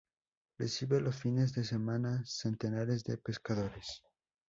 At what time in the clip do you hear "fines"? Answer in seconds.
1.17-1.53